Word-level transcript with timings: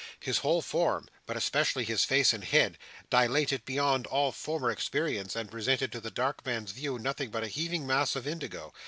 His 0.19 0.39
whole 0.39 0.63
form, 0.63 1.07
but 1.27 1.37
especially 1.37 1.83
his 1.85 2.05
face 2.05 2.33
and 2.33 2.43
head, 2.43 2.79
dilated 3.11 3.65
beyond 3.65 4.07
all 4.07 4.31
former 4.31 4.71
experience; 4.71 5.35
and 5.35 5.51
presented 5.51 5.91
to 5.91 5.99
the 6.01 6.09
dark 6.09 6.43
man's 6.43 6.71
view, 6.71 6.97
nothing 6.97 7.29
but 7.29 7.43
a 7.43 7.47
heaving 7.47 7.85
mass 7.85 8.15
of 8.15 8.25
indigo. 8.25 8.73